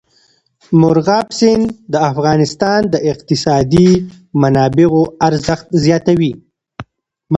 [0.79, 3.89] مورغاب سیند د افغانستان د اقتصادي
[4.41, 6.33] منابعو ارزښت زیاتوي.